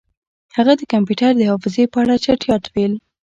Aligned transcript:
هغه 0.57 0.73
د 0.77 0.81
کمپیوټر 0.93 1.31
د 1.37 1.41
حافظې 1.49 1.85
په 1.93 1.97
اړه 2.03 2.15
چټیات 2.25 2.63
ویل 2.73 2.93